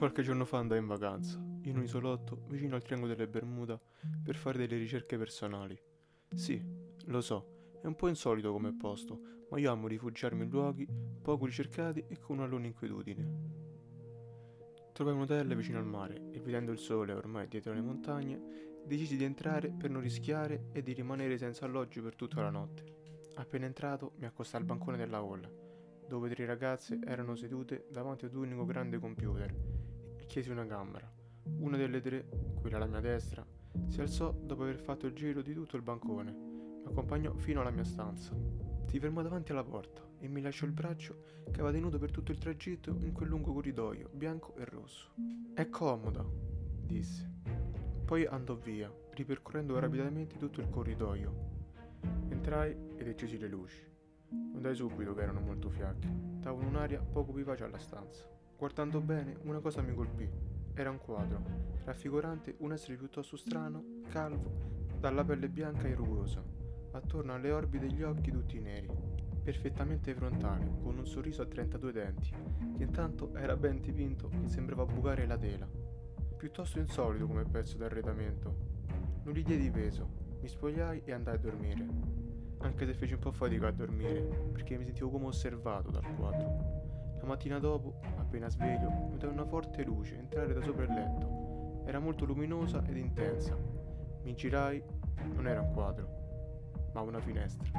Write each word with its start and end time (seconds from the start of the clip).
Qualche 0.00 0.22
giorno 0.22 0.46
fa 0.46 0.56
andai 0.56 0.78
in 0.78 0.86
vacanza, 0.86 1.38
in 1.64 1.76
un 1.76 1.82
isolotto 1.82 2.44
vicino 2.46 2.74
al 2.74 2.80
triangolo 2.80 3.12
delle 3.12 3.28
Bermuda, 3.28 3.78
per 4.24 4.34
fare 4.34 4.56
delle 4.56 4.78
ricerche 4.78 5.18
personali. 5.18 5.78
Sì, 6.34 6.58
lo 7.04 7.20
so, 7.20 7.74
è 7.82 7.86
un 7.86 7.94
po' 7.96 8.08
insolito 8.08 8.50
come 8.50 8.74
posto, 8.74 9.20
ma 9.50 9.58
io 9.58 9.70
amo 9.70 9.88
rifugiarmi 9.88 10.44
in 10.44 10.48
luoghi 10.48 10.88
poco 11.20 11.44
ricercati 11.44 12.02
e 12.08 12.18
con 12.18 12.38
una 12.38 12.46
luna 12.46 12.64
inquietudine. 12.64 13.28
Trovai 14.94 15.12
un 15.12 15.20
hotel 15.20 15.54
vicino 15.54 15.76
al 15.76 15.84
mare 15.84 16.30
e 16.30 16.40
vedendo 16.40 16.72
il 16.72 16.78
sole 16.78 17.12
ormai 17.12 17.46
dietro 17.46 17.74
le 17.74 17.82
montagne, 17.82 18.80
decisi 18.82 19.18
di 19.18 19.24
entrare 19.24 19.68
per 19.68 19.90
non 19.90 20.00
rischiare 20.00 20.70
e 20.72 20.82
di 20.82 20.94
rimanere 20.94 21.36
senza 21.36 21.66
alloggio 21.66 22.00
per 22.00 22.16
tutta 22.16 22.40
la 22.40 22.48
notte. 22.48 22.84
Appena 23.34 23.66
entrato 23.66 24.12
mi 24.16 24.24
accostai 24.24 24.62
al 24.62 24.66
bancone 24.66 24.96
della 24.96 25.18
hall, 25.18 25.46
dove 26.08 26.30
tre 26.30 26.46
ragazze 26.46 26.98
erano 27.04 27.36
sedute 27.36 27.84
davanti 27.90 28.24
ad 28.24 28.34
un 28.34 28.44
unico 28.44 28.64
grande 28.64 28.98
computer 28.98 29.89
chiesi 30.30 30.48
una 30.48 30.64
camera. 30.64 31.10
Una 31.58 31.76
delle 31.76 32.00
tre, 32.00 32.24
quella 32.60 32.76
alla 32.76 32.86
mia 32.86 33.00
destra, 33.00 33.44
si 33.88 34.00
alzò 34.00 34.30
dopo 34.30 34.62
aver 34.62 34.78
fatto 34.78 35.08
il 35.08 35.12
giro 35.12 35.42
di 35.42 35.52
tutto 35.52 35.74
il 35.74 35.82
bancone. 35.82 36.30
Mi 36.30 36.86
accompagnò 36.86 37.34
fino 37.34 37.60
alla 37.60 37.72
mia 37.72 37.82
stanza. 37.82 38.32
Si 38.86 39.00
fermò 39.00 39.22
davanti 39.22 39.50
alla 39.50 39.64
porta 39.64 40.06
e 40.20 40.28
mi 40.28 40.40
lasciò 40.40 40.66
il 40.66 40.72
braccio 40.72 41.24
che 41.50 41.60
aveva 41.60 41.72
tenuto 41.72 41.98
per 41.98 42.12
tutto 42.12 42.30
il 42.30 42.38
tragitto 42.38 42.90
in 43.00 43.10
quel 43.12 43.28
lungo 43.28 43.52
corridoio 43.52 44.08
bianco 44.12 44.54
e 44.54 44.64
rosso. 44.66 45.10
È 45.52 45.68
comoda, 45.68 46.24
disse. 46.86 47.28
Poi 48.04 48.24
andò 48.24 48.54
via, 48.54 48.88
ripercorrendo 49.14 49.80
rapidamente 49.80 50.36
tutto 50.36 50.60
il 50.60 50.70
corridoio. 50.70 51.34
Entrai 52.28 52.76
ed 52.94 53.08
accesi 53.08 53.36
le 53.36 53.48
luci. 53.48 53.84
Notai 54.52 54.76
subito 54.76 55.12
che 55.12 55.22
erano 55.22 55.40
molto 55.40 55.70
fiacche, 55.70 56.08
davano 56.38 56.68
un'aria 56.68 57.00
poco 57.00 57.32
vivace 57.32 57.64
alla 57.64 57.78
stanza. 57.78 58.38
Guardando 58.60 59.00
bene, 59.00 59.38
una 59.44 59.58
cosa 59.60 59.80
mi 59.80 59.94
colpì. 59.94 60.30
Era 60.74 60.90
un 60.90 60.98
quadro, 60.98 61.42
raffigurante 61.84 62.56
un 62.58 62.74
essere 62.74 62.96
piuttosto 62.96 63.38
strano, 63.38 64.02
calvo, 64.10 64.52
dalla 64.98 65.24
pelle 65.24 65.48
bianca 65.48 65.88
e 65.88 65.94
rugosa, 65.94 66.44
attorno 66.90 67.32
alle 67.32 67.52
orbi 67.52 67.78
degli 67.78 68.02
occhi 68.02 68.30
tutti 68.30 68.60
neri, 68.60 68.86
perfettamente 69.42 70.14
frontale, 70.14 70.74
con 70.82 70.98
un 70.98 71.06
sorriso 71.06 71.40
a 71.40 71.46
32 71.46 71.92
denti, 71.92 72.34
che 72.76 72.82
intanto 72.82 73.34
era 73.34 73.56
ben 73.56 73.80
dipinto 73.80 74.28
e 74.44 74.48
sembrava 74.48 74.84
bucare 74.84 75.26
la 75.26 75.38
tela. 75.38 75.66
Piuttosto 76.36 76.78
insolito 76.78 77.26
come 77.26 77.44
pezzo 77.44 77.78
d'arredamento. 77.78 78.56
Non 79.22 79.32
gli 79.32 79.42
diedi 79.42 79.70
peso, 79.70 80.06
mi 80.38 80.48
spogliai 80.48 81.00
e 81.06 81.12
andai 81.12 81.36
a 81.36 81.38
dormire. 81.38 81.86
Anche 82.58 82.84
se 82.84 82.92
feci 82.92 83.14
un 83.14 83.20
po' 83.20 83.32
fatica 83.32 83.68
a 83.68 83.72
dormire, 83.72 84.20
perché 84.52 84.76
mi 84.76 84.84
sentivo 84.84 85.08
come 85.08 85.28
osservato 85.28 85.90
dal 85.90 86.14
quadro. 86.14 86.79
Mattina 87.30 87.60
dopo, 87.60 88.00
appena 88.18 88.48
sveglio, 88.48 88.90
notai 89.08 89.30
una 89.30 89.44
forte 89.44 89.84
luce 89.84 90.18
entrare 90.18 90.52
da 90.52 90.60
sopra 90.62 90.82
il 90.82 90.90
letto. 90.92 91.84
Era 91.86 92.00
molto 92.00 92.24
luminosa 92.24 92.82
ed 92.84 92.96
intensa. 92.96 93.56
Mi 94.24 94.34
girai, 94.34 94.82
non 95.34 95.46
era 95.46 95.60
un 95.60 95.72
quadro, 95.72 96.90
ma 96.92 97.02
una 97.02 97.20
finestra. 97.20 97.70